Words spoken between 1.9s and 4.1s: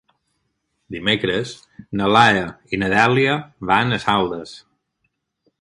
na Laia i na Dèlia van a